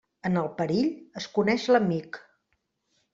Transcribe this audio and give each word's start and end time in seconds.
En 0.27 0.37
el 0.41 0.47
perill 0.61 0.87
es 1.21 1.27
coneix 1.35 1.65
l'amic. 1.75 2.17